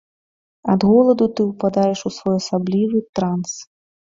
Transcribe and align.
Ад 0.73 0.81
голаду 0.91 1.27
ты 1.39 1.45
ўпадаеш 1.49 1.99
у 2.11 2.13
своеасаблівы 2.17 3.07
транс. 3.21 3.51